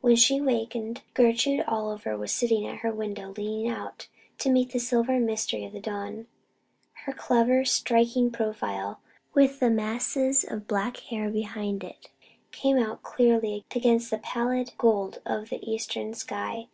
When 0.00 0.14
she 0.14 0.40
wakened 0.40 1.02
Gertrude 1.14 1.64
Oliver 1.66 2.16
was 2.16 2.30
sitting 2.30 2.64
at 2.68 2.82
her 2.82 2.92
window 2.92 3.34
leaning 3.36 3.66
out 3.68 4.06
to 4.38 4.48
meet 4.48 4.70
the 4.70 4.78
silver 4.78 5.18
mystery 5.18 5.64
of 5.64 5.72
the 5.72 5.80
dawn. 5.80 6.28
Her 7.04 7.12
clever, 7.12 7.64
striking 7.64 8.30
profile, 8.30 9.00
with 9.34 9.58
the 9.58 9.68
masses 9.68 10.44
of 10.44 10.68
black 10.68 10.98
hair 10.98 11.30
behind 11.30 11.82
it, 11.82 12.10
came 12.52 12.78
out 12.78 13.02
clearly 13.02 13.64
against 13.74 14.12
the 14.12 14.18
pallid 14.18 14.72
gold 14.78 15.20
of 15.26 15.48
the 15.48 15.58
eastern 15.68 16.14
sky. 16.14 16.68